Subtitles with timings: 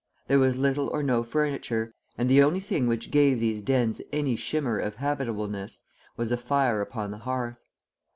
[0.27, 4.35] There was little or no furniture, and the only thing which gave these dens any
[4.35, 5.77] shimmer of habitableness
[6.17, 7.59] was a fire upon the hearth.